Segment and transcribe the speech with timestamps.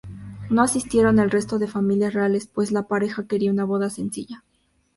[0.49, 4.43] No asistieron el resto de familias reales, pues la pareja quería una boda sencilla.